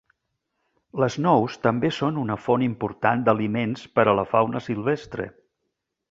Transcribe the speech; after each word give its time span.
Les 1.01 1.17
nous 1.25 1.57
també 1.65 1.91
són 1.97 2.17
una 2.21 2.37
font 2.45 2.63
important 2.69 3.25
d'aliments 3.27 3.83
per 3.99 4.07
a 4.13 4.19
la 4.21 4.25
fauna 4.35 4.63
silvestre. 4.69 5.29